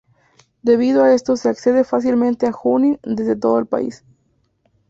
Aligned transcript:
Debido 0.63 1.03
a 1.03 1.13
esto 1.13 1.37
se 1.37 1.49
accede 1.49 1.83
fácilmente 1.83 2.47
a 2.47 2.51
Junín 2.51 2.99
desde 3.03 3.35
todo 3.35 3.59
el 3.59 3.67
país. 3.67 4.03